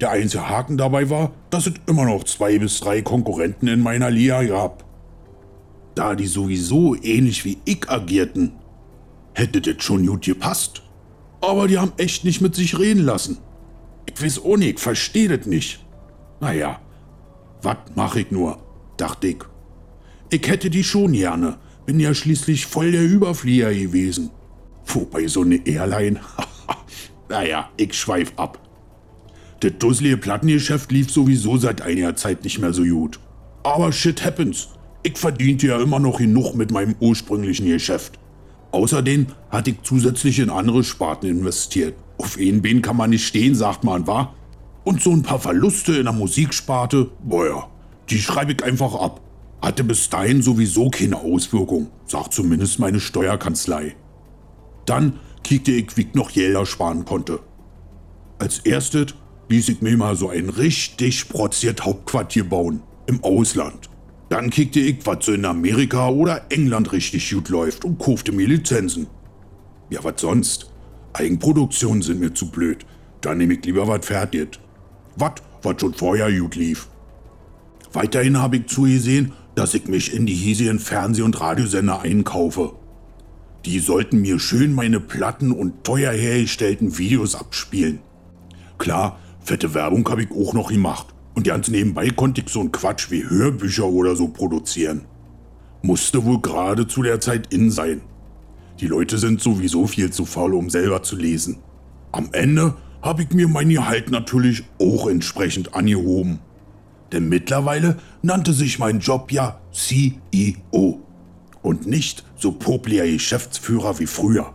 Der 0.04 0.10
einzige 0.10 0.46
Haken 0.50 0.76
dabei 0.76 1.08
war, 1.08 1.32
dass 1.48 1.66
es 1.66 1.72
immer 1.86 2.04
noch 2.04 2.24
zwei 2.24 2.58
bis 2.58 2.78
drei 2.78 3.00
Konkurrenten 3.00 3.68
in 3.68 3.80
meiner 3.80 4.10
Liga 4.10 4.42
gab. 4.42 4.84
Da 5.94 6.14
die 6.14 6.26
sowieso 6.26 6.94
ähnlich 6.94 7.46
wie 7.46 7.56
ich 7.64 7.88
agierten, 7.88 8.52
hätte 9.32 9.62
das 9.62 9.82
schon 9.82 10.06
gut 10.06 10.26
gepasst. 10.26 10.82
Aber 11.40 11.68
die 11.68 11.78
haben 11.78 11.94
echt 11.96 12.22
nicht 12.22 12.42
mit 12.42 12.54
sich 12.54 12.78
reden 12.78 13.02
lassen. 13.02 13.38
Ich 14.04 14.22
weiß 14.22 14.44
auch 14.44 14.58
nicht, 14.58 14.74
ich 14.74 14.78
verstehe 14.78 15.38
das 15.38 15.46
nicht. 15.46 15.82
Naja, 16.38 16.80
was 17.62 17.78
mach 17.94 18.16
ich 18.16 18.30
nur, 18.30 18.58
dachte 18.98 19.28
ich. 19.28 19.38
Ich 20.28 20.46
hätte 20.46 20.68
die 20.68 20.84
schon 20.84 21.12
gerne, 21.12 21.56
bin 21.86 21.98
ja 21.98 22.12
schließlich 22.12 22.66
voll 22.66 22.92
der 22.92 23.04
Überflieger 23.04 23.72
gewesen. 23.72 24.28
Wobei 24.84 25.28
so 25.28 25.40
eine 25.40 25.66
Airline, 25.66 26.20
naja, 27.30 27.70
ich 27.78 27.94
schweif 27.94 28.34
ab. 28.36 28.63
Das 29.64 29.72
dusselige 29.78 30.18
Plattengeschäft 30.18 30.92
lief 30.92 31.10
sowieso 31.10 31.56
seit 31.56 31.80
einiger 31.80 32.14
Zeit 32.14 32.44
nicht 32.44 32.58
mehr 32.58 32.74
so 32.74 32.82
gut. 32.82 33.18
Aber 33.62 33.92
shit 33.92 34.22
happens. 34.22 34.68
Ich 35.02 35.16
verdiente 35.16 35.68
ja 35.68 35.80
immer 35.80 35.98
noch 35.98 36.18
genug 36.18 36.54
mit 36.54 36.70
meinem 36.70 36.94
ursprünglichen 37.00 37.66
Geschäft. 37.68 38.18
Außerdem 38.72 39.28
hatte 39.48 39.70
ich 39.70 39.76
zusätzlich 39.82 40.38
in 40.38 40.50
andere 40.50 40.84
Sparten 40.84 41.30
investiert. 41.30 41.94
Auf 42.18 42.36
einen 42.38 42.60
Bein 42.60 42.82
kann 42.82 42.98
man 42.98 43.08
nicht 43.08 43.26
stehen, 43.26 43.54
sagt 43.54 43.84
man, 43.84 44.06
wa? 44.06 44.34
Und 44.84 45.02
so 45.02 45.12
ein 45.12 45.22
paar 45.22 45.38
Verluste 45.38 45.94
in 45.94 46.04
der 46.04 46.12
Musiksparte, 46.12 47.10
boah, 47.22 47.70
die 48.10 48.18
schreibe 48.18 48.52
ich 48.52 48.62
einfach 48.62 48.94
ab. 48.94 49.22
Hatte 49.62 49.82
bis 49.82 50.10
dahin 50.10 50.42
sowieso 50.42 50.90
keine 50.90 51.16
Auswirkung, 51.16 51.88
sagt 52.04 52.34
zumindest 52.34 52.80
meine 52.80 53.00
Steuerkanzlei. 53.00 53.96
Dann 54.84 55.20
kickte 55.42 55.72
ich, 55.72 55.96
wie 55.96 56.02
ich 56.02 56.14
noch 56.14 56.32
Gelder 56.32 56.66
sparen 56.66 57.06
konnte. 57.06 57.40
Als 58.38 58.58
erstes 58.58 59.14
ließ 59.48 59.68
ich 59.68 59.82
mir 59.82 59.96
mal 59.96 60.16
so 60.16 60.28
ein 60.28 60.48
richtig 60.48 61.18
sprotziert 61.18 61.84
Hauptquartier 61.84 62.44
bauen. 62.44 62.82
Im 63.06 63.22
Ausland. 63.22 63.90
Dann 64.30 64.50
kickte 64.50 64.80
ich, 64.80 65.04
was 65.04 65.26
so 65.26 65.32
in 65.32 65.44
Amerika 65.44 66.08
oder 66.08 66.46
England 66.48 66.92
richtig 66.92 67.30
gut 67.30 67.50
läuft 67.50 67.84
und 67.84 67.98
kaufte 67.98 68.32
mir 68.32 68.48
Lizenzen. 68.48 69.06
Ja, 69.90 70.02
was 70.02 70.20
sonst? 70.20 70.70
Eigenproduktionen 71.12 72.02
sind 72.02 72.20
mir 72.20 72.32
zu 72.32 72.50
blöd. 72.50 72.86
Dann 73.20 73.38
nehme 73.38 73.54
ich 73.54 73.64
lieber 73.64 73.86
was 73.86 74.06
fertig. 74.06 74.58
Was, 75.16 75.34
was 75.62 75.80
schon 75.80 75.94
vorher 75.94 76.32
gut 76.32 76.56
lief. 76.56 76.88
Weiterhin 77.92 78.38
habe 78.38 78.56
ich 78.56 78.66
zugesehen, 78.66 79.32
dass 79.54 79.74
ich 79.74 79.86
mich 79.86 80.12
in 80.12 80.26
die 80.26 80.34
hiesigen 80.34 80.80
Fernseh- 80.80 81.22
und 81.22 81.40
Radiosender 81.40 82.00
einkaufe. 82.00 82.72
Die 83.64 83.78
sollten 83.78 84.20
mir 84.20 84.40
schön 84.40 84.74
meine 84.74 85.00
Platten 85.00 85.52
und 85.52 85.84
teuer 85.84 86.12
hergestellten 86.12 86.98
Videos 86.98 87.34
abspielen. 87.34 88.00
Klar, 88.78 89.20
fette 89.44 89.74
Werbung 89.74 90.08
habe 90.08 90.22
ich 90.22 90.30
auch 90.30 90.54
noch 90.54 90.70
gemacht. 90.70 91.08
Und 91.34 91.46
ganz 91.46 91.68
nebenbei 91.68 92.10
konnte 92.10 92.40
ich 92.40 92.48
so 92.48 92.60
einen 92.60 92.72
Quatsch 92.72 93.10
wie 93.10 93.28
Hörbücher 93.28 93.86
oder 93.86 94.16
so 94.16 94.28
produzieren. 94.28 95.06
Musste 95.82 96.24
wohl 96.24 96.40
gerade 96.40 96.86
zu 96.86 97.02
der 97.02 97.20
Zeit 97.20 97.52
in 97.52 97.70
sein. 97.70 98.00
Die 98.80 98.86
Leute 98.86 99.18
sind 99.18 99.40
sowieso 99.40 99.86
viel 99.86 100.10
zu 100.10 100.24
faul, 100.24 100.54
um 100.54 100.70
selber 100.70 101.02
zu 101.02 101.16
lesen. 101.16 101.58
Am 102.12 102.28
Ende 102.32 102.74
habe 103.02 103.22
ich 103.22 103.30
mir 103.30 103.48
mein 103.48 103.68
Gehalt 103.68 104.10
natürlich 104.10 104.64
auch 104.80 105.08
entsprechend 105.08 105.74
angehoben. 105.74 106.38
Denn 107.12 107.28
mittlerweile 107.28 107.98
nannte 108.22 108.52
sich 108.52 108.78
mein 108.78 109.00
Job 109.00 109.30
ja 109.30 109.60
CEO 109.72 111.00
und 111.62 111.86
nicht 111.86 112.24
so 112.36 112.52
populär 112.52 113.06
Geschäftsführer 113.10 113.98
wie 113.98 114.06
früher. 114.06 114.54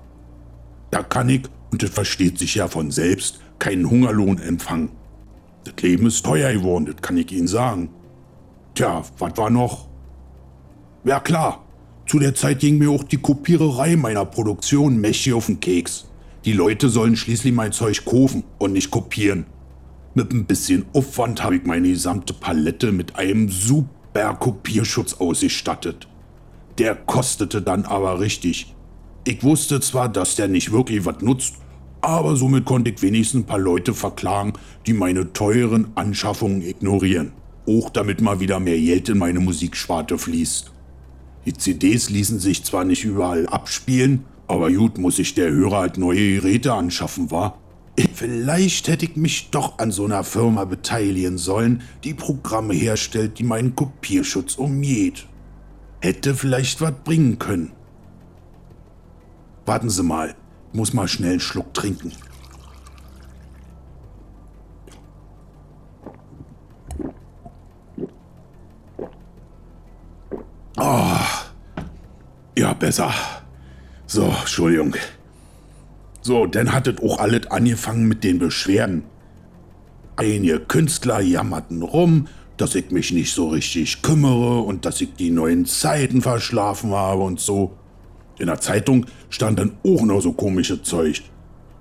Da 0.92 1.04
kann 1.04 1.30
ich, 1.30 1.44
und 1.72 1.84
das 1.84 1.92
versteht 1.92 2.40
sich 2.40 2.56
ja 2.56 2.68
von 2.68 2.92
selbst, 2.92 3.40
keinen 3.60 3.90
Hungerlohn 3.90 4.40
empfangen. 4.40 4.90
Das 5.66 5.76
Leben 5.82 6.08
ist 6.08 6.26
teuer 6.26 6.54
geworden, 6.54 6.86
das 6.86 7.02
kann 7.02 7.18
ich 7.18 7.32
Ihnen 7.32 7.48
sagen. 7.48 7.90
Tja, 8.74 9.04
was 9.18 9.38
war 9.38 9.50
noch? 9.50 9.88
Ja 11.04 11.20
klar, 11.20 11.64
zu 12.08 12.20
der 12.20 12.34
Zeit 12.34 12.60
ging 12.60 12.78
mir 12.78 12.90
auch 12.90 13.04
die 13.04 13.18
Kopiererei 13.18 13.96
meiner 13.96 14.26
Produktion 14.26 15.00
mächtig 15.00 15.34
auf 15.34 15.46
den 15.46 15.60
Keks. 15.60 16.08
Die 16.46 16.54
Leute 16.54 16.90
sollen 16.90 17.16
schließlich 17.16 17.54
mein 17.54 17.72
Zeug 17.72 18.06
kaufen 18.06 18.44
und 18.58 18.74
nicht 18.74 18.90
kopieren. 18.90 19.46
Mit 20.16 20.32
ein 20.32 20.46
bisschen 20.46 20.86
Aufwand 20.94 21.44
habe 21.44 21.58
ich 21.58 21.66
meine 21.66 21.90
gesamte 21.90 22.34
Palette 22.34 22.92
mit 22.92 23.16
einem 23.16 23.50
super 23.50 24.34
Kopierschutz 24.34 25.14
ausgestattet. 25.14 26.08
Der 26.78 26.96
kostete 26.96 27.62
dann 27.62 27.86
aber 27.86 28.20
richtig. 28.20 28.76
Ich 29.26 29.44
wusste 29.44 29.82
zwar, 29.82 30.10
dass 30.10 30.36
der 30.36 30.48
nicht 30.48 30.72
wirklich 30.72 31.06
was 31.06 31.22
nutzt, 31.22 31.56
aber 32.02 32.36
somit 32.36 32.66
konnte 32.66 32.92
ich 32.92 33.02
wenigstens 33.02 33.42
ein 33.42 33.46
paar 33.46 33.60
Leute 33.60 33.94
verklagen, 33.94 34.54
die 34.86 34.94
meine 34.94 35.34
teuren 35.34 35.88
Anschaffungen 35.96 36.62
ignorieren. 36.62 37.34
Auch 37.68 37.90
damit 37.90 38.22
mal 38.22 38.40
wieder 38.40 38.60
mehr 38.60 38.78
Geld 38.78 39.10
in 39.10 39.18
meine 39.18 39.40
Musiksparte 39.40 40.18
fließt. 40.18 40.72
Die 41.46 41.54
CDs 41.54 42.10
ließen 42.10 42.40
sich 42.40 42.64
zwar 42.64 42.86
nicht 42.86 43.04
überall 43.04 43.48
abspielen, 43.48 44.26
aber 44.48 44.72
gut 44.72 44.98
muss 44.98 45.18
sich 45.18 45.36
der 45.36 45.52
Hörer 45.52 45.78
halt 45.78 45.98
neue 45.98 46.36
Geräte 46.36 46.74
anschaffen, 46.74 47.32
war. 47.32 47.60
Vielleicht 48.14 48.88
hätte 48.88 49.06
ich 49.06 49.16
mich 49.16 49.50
doch 49.52 49.78
an 49.78 49.92
so 49.92 50.06
einer 50.06 50.24
Firma 50.24 50.66
beteiligen 50.66 51.38
sollen, 51.38 51.82
die 52.04 52.14
Programme 52.14 52.74
herstellt, 52.74 53.40
die 53.40 53.44
meinen 53.44 53.76
Kopierschutz 53.76 54.56
umgeht. 54.56 55.28
Hätte 56.02 56.34
vielleicht 56.34 56.80
was 56.82 56.94
bringen 57.04 57.40
können. 57.40 57.74
Warten 59.66 59.90
Sie 59.90 60.02
mal, 60.02 60.30
ich 60.30 60.49
muss 60.74 60.94
mal 60.94 61.08
schnell 61.08 61.32
einen 61.32 61.40
Schluck 61.40 61.74
trinken. 61.74 62.12
Oh, 70.78 71.18
ja, 72.58 72.74
besser. 72.74 73.14
So, 74.06 74.26
Entschuldigung. 74.26 74.96
So, 76.22 76.46
dann 76.46 76.72
hattet 76.72 77.02
auch 77.02 77.20
alles 77.20 77.48
angefangen 77.48 78.08
mit 78.08 78.24
den 78.24 78.40
Beschwerden. 78.40 79.04
Einige 80.16 80.60
Künstler 80.60 81.22
jammerten 81.22 81.82
rum, 81.82 82.28
dass 82.58 82.76
ich 82.76 82.92
mich 82.92 83.12
nicht 83.12 83.34
so 83.34 83.50
richtig 83.50 84.02
kümmere 84.02 84.60
und 84.60 84.86
dass 84.86 85.00
ich 85.02 85.14
die 85.16 85.32
neuen 85.32 85.66
Zeiten 85.66 86.22
verschlafen 86.22 86.92
habe 86.92 87.24
und 87.24 87.40
so. 87.40 87.79
In 88.40 88.48
der 88.48 88.60
Zeitung 88.60 89.06
stand 89.30 89.60
dann 89.60 89.74
auch 89.86 90.02
noch 90.04 90.22
so 90.22 90.32
komische 90.32 90.82
Zeug. 90.82 91.22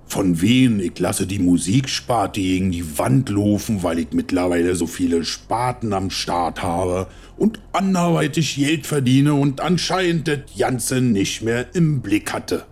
Von 0.05 0.41
wem 0.41 0.79
ich 0.79 0.97
lasse 0.99 1.27
die 1.27 1.39
Musiksparte 1.39 2.41
gegen 2.41 2.71
die 2.71 2.97
Wand 2.97 3.29
laufen, 3.29 3.83
weil 3.83 3.99
ich 3.99 4.11
mittlerweile 4.11 4.75
so 4.75 4.87
viele 4.87 5.23
Sparten 5.23 5.93
am 5.93 6.09
Start 6.09 6.63
habe 6.63 7.07
und 7.37 7.59
anderweitig 7.73 8.55
Geld 8.55 8.87
verdiene 8.87 9.35
und 9.35 9.61
anscheinend 9.61 10.27
das 10.27 10.39
Ganze 10.57 10.99
nicht 10.99 11.43
mehr 11.43 11.73
im 11.75 12.01
Blick 12.01 12.33
hatte. 12.33 12.65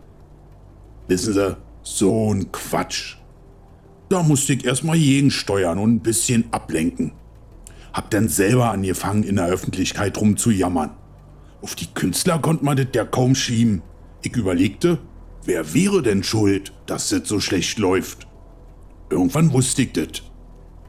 Wissen 1.08 1.34
Sie, 1.34 1.56
so 1.84 2.34
ein 2.34 2.51
Quatsch. 2.51 3.15
Da 4.10 4.24
musste 4.24 4.53
ich 4.53 4.65
erstmal 4.65 4.98
gegensteuern 4.98 5.77
und 5.77 5.96
ein 5.96 6.00
bisschen 6.00 6.46
ablenken. 6.51 7.13
Hab 7.94 8.10
dann 8.10 8.27
selber 8.29 8.72
angefangen, 8.72 9.24
in 9.24 9.36
der 9.38 9.48
Öffentlichkeit 9.48 10.20
rumzujammern. 10.20 10.91
Auf 11.61 11.75
die 11.75 11.87
Künstler 11.93 12.39
konnte 12.39 12.65
man 12.65 12.77
das 12.77 12.87
ja 12.93 13.05
kaum 13.05 13.35
schieben. 13.35 13.81
Ich 14.21 14.35
überlegte, 14.35 14.99
wer 15.45 15.73
wäre 15.73 16.01
denn 16.01 16.23
schuld, 16.23 16.73
dass 16.85 17.09
das 17.09 17.27
so 17.27 17.39
schlecht 17.39 17.79
läuft? 17.79 18.27
Irgendwann 19.09 19.53
wusste 19.53 19.83
ich 19.83 19.93
das. 19.93 20.23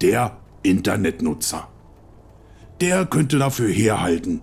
Der 0.00 0.38
Internetnutzer. 0.62 1.68
Der 2.80 3.06
könnte 3.06 3.38
dafür 3.38 3.68
herhalten. 3.68 4.40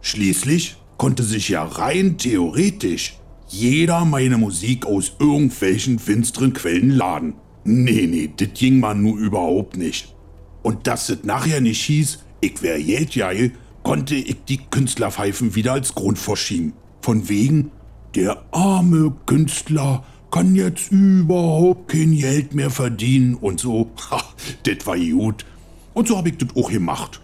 Schließlich 0.00 0.76
konnte 0.96 1.22
sich 1.22 1.48
ja 1.48 1.64
rein 1.64 2.18
theoretisch 2.18 3.18
jeder 3.48 4.04
meine 4.04 4.38
Musik 4.38 4.86
aus 4.86 5.12
irgendwelchen 5.20 5.98
finsteren 5.98 6.52
Quellen 6.52 6.90
laden. 6.90 7.34
Nee, 7.64 8.06
nee, 8.08 8.30
das 8.36 8.48
ging 8.54 8.80
man 8.80 9.02
nur 9.02 9.18
überhaupt 9.18 9.76
nicht. 9.76 10.14
Und 10.62 10.86
dass 10.86 11.08
es 11.08 11.22
nachher 11.22 11.60
nicht 11.60 11.82
hieß, 11.82 12.18
ich 12.40 12.60
wär 12.62 12.80
geldgeil, 12.80 13.52
konnte 13.86 14.16
ich 14.16 14.44
die 14.48 14.56
Künstlerpfeifen 14.56 15.54
wieder 15.54 15.74
als 15.74 15.94
Grund 15.94 16.18
verschieben. 16.18 16.72
Von 17.02 17.28
wegen, 17.28 17.70
der 18.16 18.42
arme 18.50 19.14
Künstler 19.26 20.02
kann 20.32 20.56
jetzt 20.56 20.90
überhaupt 20.90 21.92
kein 21.92 22.16
Geld 22.16 22.52
mehr 22.52 22.70
verdienen 22.70 23.36
und 23.36 23.60
so. 23.60 23.92
Ha, 24.10 24.24
das 24.64 24.84
war 24.88 24.98
gut. 24.98 25.46
Und 25.94 26.08
so 26.08 26.18
hab 26.18 26.26
ich 26.26 26.36
das 26.36 26.48
auch 26.56 26.68
gemacht. 26.68 27.20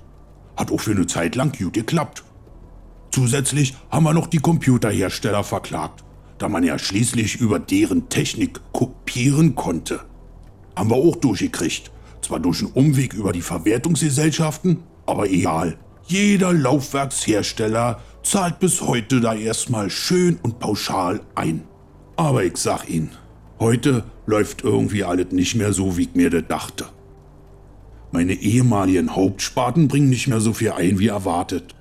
Hat 0.56 0.70
auch 0.70 0.78
für 0.78 0.92
eine 0.92 1.08
Zeit 1.08 1.34
lang 1.34 1.50
gut 1.50 1.72
geklappt. 1.72 2.22
Zusätzlich 3.10 3.74
haben 3.90 4.04
wir 4.04 4.14
noch 4.14 4.28
die 4.28 4.38
Computerhersteller 4.38 5.42
verklagt, 5.42 6.04
da 6.38 6.48
man 6.48 6.62
ja 6.62 6.78
schließlich 6.78 7.40
über 7.40 7.58
deren 7.58 8.08
Technik 8.08 8.60
kopieren 8.72 9.56
konnte. 9.56 9.98
Haben 10.76 10.90
wir 10.90 10.96
auch 10.96 11.16
durchgekriegt. 11.16 11.90
Zwar 12.20 12.38
durch 12.38 12.60
einen 12.60 12.70
Umweg 12.70 13.14
über 13.14 13.32
die 13.32 13.42
Verwertungsgesellschaften, 13.42 14.84
aber 15.06 15.28
egal. 15.28 15.76
Jeder 16.06 16.52
Laufwerkshersteller 16.52 18.00
zahlt 18.22 18.58
bis 18.58 18.82
heute 18.82 19.20
da 19.20 19.34
erstmal 19.34 19.90
schön 19.90 20.38
und 20.42 20.58
pauschal 20.58 21.20
ein. 21.34 21.64
Aber 22.16 22.44
ich 22.44 22.56
sag 22.56 22.88
Ihnen, 22.88 23.10
heute 23.58 24.04
läuft 24.26 24.62
irgendwie 24.62 25.04
alles 25.04 25.32
nicht 25.32 25.54
mehr 25.54 25.72
so, 25.72 25.96
wie 25.96 26.02
ich 26.02 26.14
mir 26.14 26.30
das 26.30 26.44
dachte. 26.48 26.86
Meine 28.10 28.34
ehemaligen 28.34 29.16
Hauptsparten 29.16 29.88
bringen 29.88 30.10
nicht 30.10 30.28
mehr 30.28 30.40
so 30.40 30.52
viel 30.52 30.72
ein 30.72 30.98
wie 30.98 31.08
erwartet. 31.08 31.74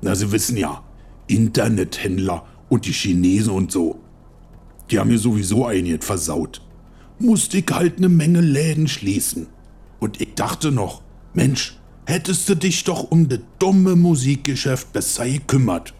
Na, 0.00 0.14
Sie 0.14 0.32
wissen 0.32 0.56
ja, 0.56 0.82
Internethändler 1.26 2.46
und 2.68 2.86
die 2.86 2.92
Chinesen 2.92 3.52
und 3.52 3.70
so. 3.70 4.00
Die 4.90 4.98
haben 4.98 5.10
mir 5.10 5.18
sowieso 5.18 5.66
einiges 5.66 6.04
versaut. 6.04 6.62
Musste 7.18 7.58
ich 7.58 7.66
halt 7.70 7.98
eine 7.98 8.08
Menge 8.08 8.40
Läden 8.40 8.88
schließen. 8.88 9.46
Und 10.00 10.20
ich 10.20 10.34
dachte 10.34 10.72
noch, 10.72 11.02
Mensch, 11.34 11.78
hättest 12.12 12.46
du 12.46 12.54
dich 12.54 12.84
doch 12.84 13.10
um 13.10 13.26
das 13.26 13.40
dumme 13.58 13.96
Musikgeschäft 13.96 14.92
besser 14.92 15.26
gekümmert. 15.26 15.94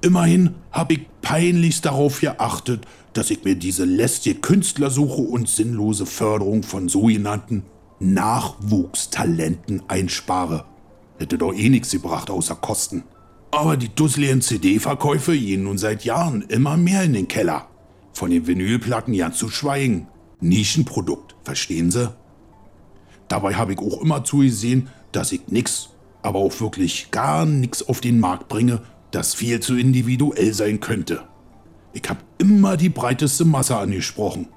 Immerhin 0.00 0.54
habe 0.70 0.94
ich 0.94 1.00
peinlichst 1.20 1.84
darauf 1.84 2.20
geachtet, 2.20 2.86
dass 3.12 3.30
ich 3.30 3.44
mir 3.44 3.54
diese 3.54 3.84
lästige 3.84 4.40
Künstlersuche 4.40 5.20
und 5.20 5.50
sinnlose 5.50 6.06
Förderung 6.06 6.62
von 6.62 6.88
sogenannten 6.88 7.64
Nachwuchstalenten 8.00 9.82
einspare. 9.88 10.64
Hätte 11.18 11.36
doch 11.36 11.52
eh 11.52 11.68
nichts 11.68 11.90
gebracht 11.90 12.30
außer 12.30 12.54
Kosten. 12.54 13.04
Aber 13.50 13.76
die 13.76 13.94
dusseligen 13.94 14.40
CD-Verkäufe 14.40 15.36
gehen 15.36 15.64
nun 15.64 15.76
seit 15.76 16.06
Jahren 16.06 16.40
immer 16.48 16.78
mehr 16.78 17.02
in 17.02 17.12
den 17.12 17.28
Keller. 17.28 17.68
Von 18.14 18.30
den 18.30 18.46
Vinylplatten 18.46 19.12
ja 19.12 19.32
zu 19.32 19.50
schweigen. 19.50 20.08
Nischenprodukt, 20.40 21.36
verstehen 21.44 21.90
Sie? 21.90 22.10
Dabei 23.28 23.54
habe 23.54 23.74
ich 23.74 23.78
auch 23.78 24.00
immer 24.00 24.24
zugesehen, 24.24 24.88
dass 25.12 25.32
ich 25.32 25.48
nix, 25.48 25.90
aber 26.22 26.38
auch 26.38 26.60
wirklich 26.60 27.10
gar 27.10 27.46
nix 27.46 27.82
auf 27.82 28.00
den 28.00 28.20
Markt 28.20 28.48
bringe, 28.48 28.82
das 29.10 29.34
viel 29.34 29.60
zu 29.60 29.76
individuell 29.76 30.54
sein 30.54 30.80
könnte. 30.80 31.22
Ich 31.92 32.08
habe 32.08 32.20
immer 32.38 32.76
die 32.76 32.88
breiteste 32.88 33.44
Masse 33.44 33.76
angesprochen. 33.76 34.48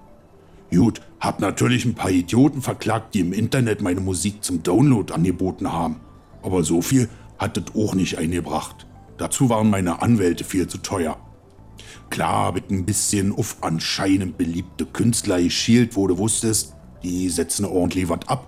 Gut, 0.72 1.02
hab 1.20 1.40
natürlich 1.40 1.86
ein 1.86 1.96
paar 1.96 2.12
Idioten 2.12 2.62
verklagt, 2.62 3.14
die 3.14 3.20
im 3.20 3.34
Internet 3.34 3.82
meine 3.82 4.02
Musik 4.02 4.44
zum 4.44 4.64
Download 4.64 5.14
angeboten 5.14 5.72
haben. 5.72 6.00
Aber 6.42 6.64
so 6.64 6.82
viel 6.82 7.10
hat 7.38 7.58
es 7.58 7.76
auch 7.76 7.94
nicht 7.94 8.18
eingebracht. 8.18 8.88
Dazu 9.18 9.50
waren 9.50 9.70
meine 9.70 10.02
Anwälte 10.02 10.44
viel 10.44 10.68
zu 10.68 10.78
teuer. 10.78 11.18
Klar 12.10 12.46
hab 12.46 12.58
ich 12.58 12.70
ein 12.70 12.86
bisschen 12.86 13.34
auf 13.34 13.58
anscheinend 13.62 14.38
beliebte 14.38 14.86
Künstler 14.86 15.42
geschielt, 15.42 15.96
wo 15.96 16.08
du 16.08 16.18
wusstest, 16.18 16.76
die 17.04 17.30
setzen 17.30 17.66
ordentlich 17.66 18.10
was 18.10 18.28
ab. 18.28 18.48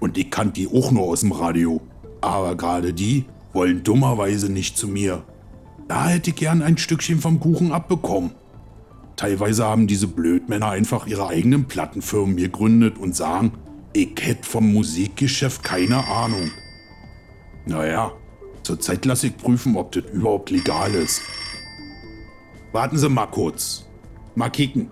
Und 0.00 0.18
ich 0.18 0.30
kannte 0.30 0.54
die 0.54 0.68
auch 0.68 0.90
nur 0.90 1.04
aus 1.04 1.20
dem 1.20 1.32
Radio. 1.32 1.80
Aber 2.20 2.56
gerade 2.56 2.92
die 2.92 3.26
wollen 3.52 3.84
dummerweise 3.84 4.50
nicht 4.50 4.76
zu 4.76 4.88
mir. 4.88 5.22
Da 5.88 6.08
hätte 6.08 6.30
ich 6.30 6.36
gern 6.36 6.62
ein 6.62 6.78
Stückchen 6.78 7.20
vom 7.20 7.40
Kuchen 7.40 7.72
abbekommen. 7.72 8.32
Teilweise 9.16 9.64
haben 9.64 9.86
diese 9.86 10.06
Blödmänner 10.06 10.70
einfach 10.70 11.06
ihre 11.06 11.28
eigenen 11.28 11.66
Plattenfirmen 11.66 12.36
gegründet 12.36 12.96
und 12.96 13.14
sagen, 13.14 13.52
ich 13.92 14.14
hätte 14.20 14.48
vom 14.48 14.72
Musikgeschäft 14.72 15.62
keine 15.62 16.06
Ahnung. 16.08 16.50
Naja, 17.66 18.12
zurzeit 18.62 19.04
lasse 19.04 19.26
ich 19.26 19.36
prüfen, 19.36 19.76
ob 19.76 19.92
das 19.92 20.04
überhaupt 20.12 20.50
legal 20.50 20.94
ist. 20.94 21.22
Warten 22.72 22.96
Sie 22.96 23.08
mal 23.08 23.26
kurz. 23.26 23.84
Mal 24.36 24.48
kicken. 24.48 24.90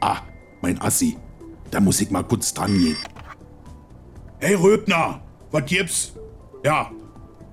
Ah, 0.00 0.18
mein 0.60 0.80
Assi. 0.82 1.16
Da 1.72 1.80
muss 1.80 2.00
ich 2.02 2.10
mal 2.10 2.22
kurz 2.22 2.52
dran 2.52 2.78
gehen. 2.78 2.96
Hey 4.38 4.54
Röbner, 4.54 5.22
was 5.50 5.64
gibt's? 5.64 6.12
Ja. 6.62 6.90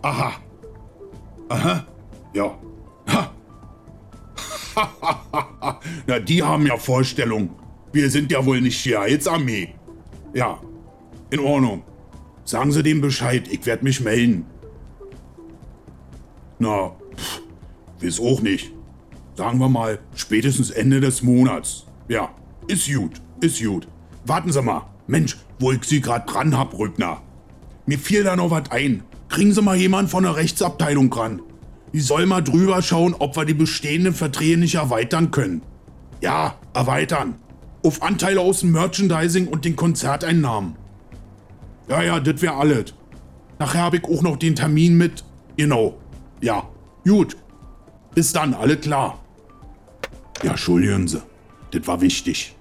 Aha. 0.02 0.34
Aha. 1.48 1.86
Ja. 2.34 2.58
Ha. 3.08 3.32
Na, 6.08 6.20
die 6.20 6.44
haben 6.44 6.68
ja 6.68 6.76
Vorstellung. 6.76 7.50
Wir 7.94 8.10
sind 8.10 8.30
ja 8.32 8.46
wohl 8.46 8.60
nicht 8.60 8.84
die 8.84 8.98
Heilsarmee. 8.98 9.74
Ja. 10.34 10.60
In 11.30 11.40
Ordnung. 11.40 11.84
Sagen 12.44 12.74
Sie 12.74 12.84
dem 12.84 13.00
Bescheid, 13.00 13.48
ich 13.50 13.66
werde 13.66 13.86
mich 13.86 14.02
melden. 14.02 14.46
Na, 16.58 16.92
pff, 17.16 17.42
weiß 18.02 18.20
auch 18.20 18.42
nicht. 18.42 18.74
Sagen 19.36 19.60
wir 19.60 19.70
mal, 19.70 20.00
spätestens 20.14 20.72
Ende 20.72 21.00
des 21.00 21.24
Monats. 21.24 21.86
Ja, 22.10 22.32
ist 22.68 22.94
gut, 22.94 23.22
ist 23.40 23.64
gut. 23.64 23.88
Warten 24.26 24.52
Sie 24.52 24.62
mal. 24.62 24.84
Mensch, 25.08 25.38
wo 25.60 25.72
ich 25.72 25.84
Sie 25.84 26.02
gerade 26.02 26.26
dran 26.32 26.58
hab, 26.58 26.78
Rübner. 26.78 27.22
Mir 27.86 27.98
fiel 27.98 28.24
da 28.24 28.36
noch 28.36 28.52
was 28.52 28.70
ein. 28.72 29.04
Kriegen 29.28 29.54
Sie 29.54 29.62
mal 29.62 29.76
jemanden 29.76 30.12
von 30.12 30.24
der 30.24 30.36
Rechtsabteilung 30.36 31.12
ran. 31.12 31.42
Die 31.94 32.02
soll 32.02 32.26
mal 32.26 32.42
drüber 32.42 32.82
schauen, 32.82 33.16
ob 33.18 33.36
wir 33.36 33.46
die 33.46 33.54
bestehenden 33.54 34.14
Verträge 34.14 34.58
nicht 34.58 34.76
erweitern 34.76 35.32
können. 35.32 35.64
Ja, 36.22 36.56
erweitern. 36.74 37.36
Auf 37.84 38.04
Anteile 38.04 38.42
aus 38.42 38.60
dem 38.60 38.72
Merchandising 38.72 39.48
und 39.48 39.66
den 39.66 39.76
Konzerteinnahmen. 39.76 40.76
Ja, 41.88 42.04
ja, 42.04 42.20
das 42.20 42.42
wär 42.42 42.56
alles. 42.56 42.94
Nachher 43.58 43.82
habe 43.82 43.98
ich 43.98 44.04
auch 44.04 44.22
noch 44.22 44.38
den 44.38 44.56
Termin 44.56 44.98
mit. 44.98 45.24
Genau. 45.58 45.98
Ja, 46.42 46.68
gut. 47.04 47.36
Bis 48.14 48.34
dann, 48.34 48.54
alle 48.54 48.78
klar. 48.78 49.20
Ja, 50.44 50.52
entschuldigen 50.52 51.08
Sie. 51.08 51.22
Das 51.72 51.88
war 51.88 52.02
wichtig. 52.02 52.56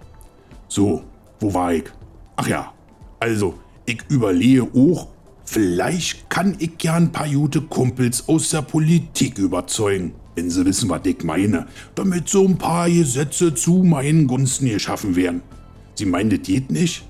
So, 0.69 1.05
wo 1.41 1.55
war 1.55 1.73
ich? 1.73 1.85
Ach 2.37 2.49
ja, 2.49 2.73
also, 3.21 3.55
ich 3.87 4.03
überlege 4.09 4.69
auch, 4.75 5.09
vielleicht 5.45 6.29
kann 6.31 6.57
ich 6.59 6.83
ja 6.83 6.95
ein 6.95 7.11
paar 7.11 7.29
gute 7.29 7.63
Kumpels 7.63 8.29
aus 8.29 8.51
der 8.51 8.63
Politik 8.63 9.39
überzeugen, 9.39 10.13
wenn 10.35 10.51
sie 10.51 10.65
wissen, 10.65 10.89
was 10.89 11.05
ich 11.05 11.25
meine, 11.25 11.67
damit 11.95 12.29
so 12.29 12.47
ein 12.47 12.59
paar 12.59 12.89
Gesetze 12.89 13.55
zu 13.55 13.83
meinen 13.83 14.27
Gunsten 14.27 14.69
geschaffen 14.69 15.17
werden. 15.17 15.43
Sie 15.95 16.07
meinen, 16.07 16.31
das 16.31 16.43
geht 16.43 16.71
nicht? 16.71 17.05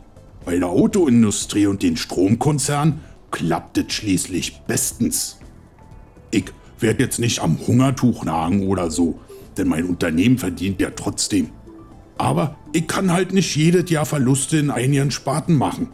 Bei 0.45 0.59
der 0.59 0.69
Autoindustrie 0.69 1.67
und 1.67 1.83
den 1.83 1.97
Stromkonzernen 1.97 3.01
klappt 3.31 3.77
es 3.77 3.93
schließlich 3.93 4.63
bestens. 4.67 5.39
Ich 6.31 6.47
werde 6.79 7.03
jetzt 7.03 7.19
nicht 7.19 7.41
am 7.41 7.59
Hungertuch 7.67 8.25
nagen 8.25 8.67
oder 8.67 8.91
so, 8.91 9.19
denn 9.59 9.69
mein 9.69 9.85
Unternehmen 9.85 10.39
verdient 10.39 10.81
ja 10.81 10.91
trotzdem. 10.91 11.51
Aber 12.19 12.57
ich 12.73 12.87
kann 12.87 13.13
halt 13.13 13.33
nicht 13.33 13.55
jedes 13.57 13.89
Jahr 13.91 14.05
Verluste 14.05 14.59
in 14.59 14.71
einigen 14.71 15.11
Sparten 15.11 15.57
machen. 15.57 15.89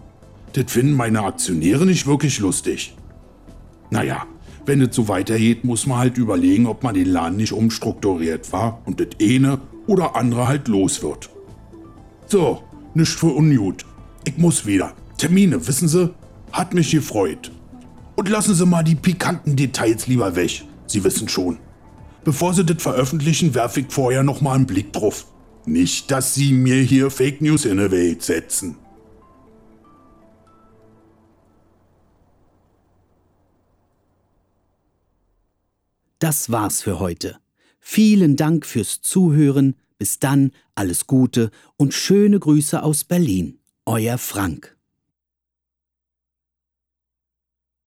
Das 0.55 0.73
finden 0.73 0.95
meine 0.95 1.23
Aktionäre 1.23 1.85
nicht 1.85 2.07
wirklich 2.07 2.39
lustig. 2.39 2.97
Naja, 3.91 4.27
wenn 4.67 4.81
es 4.81 4.97
so 4.97 5.09
weitergeht, 5.09 5.65
muss 5.65 5.87
man 5.87 5.99
halt 5.99 6.17
überlegen, 6.17 6.67
ob 6.67 6.83
man 6.83 6.95
den 6.95 7.07
Laden 7.09 7.37
nicht 7.37 7.53
umstrukturiert 7.53 8.53
war 8.53 8.81
und 8.87 8.99
das 8.99 9.09
eine 9.21 9.61
oder 9.87 10.17
andere 10.17 10.49
halt 10.49 10.69
los 10.69 11.03
wird. 11.03 11.29
So, 12.27 12.63
nicht 12.95 13.13
für 13.13 13.35
ungut. 13.35 13.85
Ich 14.25 14.39
muss 14.39 14.65
wieder. 14.65 14.95
Termine, 15.19 15.67
wissen 15.67 15.89
Sie? 15.89 16.15
Hat 16.53 16.73
mich 16.73 16.91
gefreut. 16.91 17.51
Und 18.17 18.29
lassen 18.29 18.55
Sie 18.55 18.65
mal 18.65 18.83
die 18.83 18.95
pikanten 18.95 19.57
Details 19.57 20.07
lieber 20.07 20.35
weg. 20.35 20.65
Sie 20.87 21.05
wissen 21.05 21.29
schon. 21.29 21.59
Bevor 22.25 22.55
Sie 22.55 22.65
das 22.65 22.83
veröffentlichen, 22.83 23.55
werfe 23.55 23.81
ich 23.81 23.87
vorher 23.91 24.23
noch 24.23 24.41
mal 24.41 24.55
einen 24.55 24.67
Blick 24.67 24.93
drauf. 24.93 25.27
Nicht, 25.67 26.11
dass 26.11 26.35
Sie 26.35 26.53
mir 26.53 26.83
hier 26.83 27.11
Fake 27.11 27.41
News 27.41 27.65
in 27.65 27.79
die 27.79 27.91
Welt 27.91 28.23
setzen. 28.23 28.77
Das 36.19 36.51
war's 36.51 36.83
für 36.83 37.01
heute. 37.01 37.39
Vielen 37.81 38.37
Dank 38.37 38.65
fürs 38.65 39.03
Zuhören. 39.03 39.77
Bis 39.99 40.19
dann, 40.19 40.53
alles 40.75 41.07
Gute 41.07 41.51
und 41.77 41.95
schöne 41.95 42.41
Grüße 42.41 42.83
aus 42.83 43.05
Berlin. 43.05 43.59
Euer 43.85 44.19
Frank. 44.19 44.74